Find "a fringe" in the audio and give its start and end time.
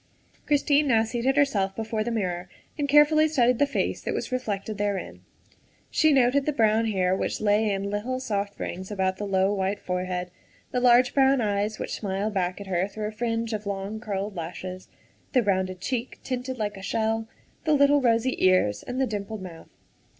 13.09-13.53